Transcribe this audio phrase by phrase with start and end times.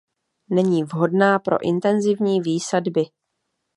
[0.49, 3.03] Není vhodná pro intenzivní výsadby.